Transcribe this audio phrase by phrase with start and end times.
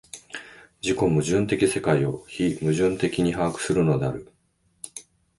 [0.81, 4.33] 自己矛盾的世界を非矛盾的に把握するのである。